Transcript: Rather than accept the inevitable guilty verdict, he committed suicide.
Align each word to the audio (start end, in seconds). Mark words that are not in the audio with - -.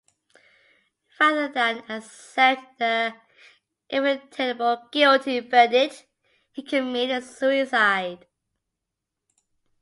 Rather 1.19 1.47
than 1.49 1.83
accept 1.91 2.79
the 2.79 3.13
inevitable 3.87 4.87
guilty 4.91 5.41
verdict, 5.41 6.07
he 6.51 6.63
committed 6.63 7.23
suicide. 7.23 8.25